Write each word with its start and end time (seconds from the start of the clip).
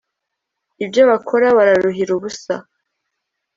ibyo 0.83 1.01
bakora 1.09 1.45
bararuhira 1.57 2.11
ubusa 2.17 2.53